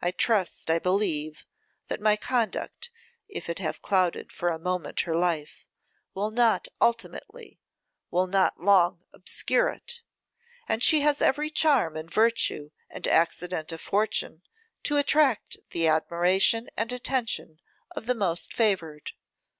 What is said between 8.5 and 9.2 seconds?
long